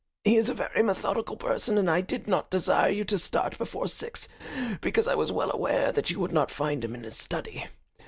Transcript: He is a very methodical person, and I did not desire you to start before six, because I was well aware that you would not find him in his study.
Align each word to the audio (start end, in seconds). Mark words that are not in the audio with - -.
He 0.23 0.35
is 0.35 0.49
a 0.49 0.55
very 0.55 0.81
methodical 0.81 1.37
person, 1.37 1.77
and 1.77 1.87
I 1.87 2.01
did 2.01 2.27
not 2.27 2.49
desire 2.49 2.89
you 2.89 3.03
to 3.05 3.19
start 3.19 3.59
before 3.59 3.87
six, 3.87 4.27
because 4.81 5.07
I 5.07 5.13
was 5.13 5.31
well 5.31 5.51
aware 5.51 5.91
that 5.91 6.09
you 6.09 6.19
would 6.19 6.33
not 6.33 6.49
find 6.49 6.83
him 6.83 6.95
in 6.95 7.03
his 7.03 7.15
study. 7.19 7.67